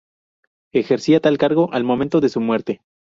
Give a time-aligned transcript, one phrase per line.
[0.73, 2.81] Ejercía tal cargo al momento de su muerte.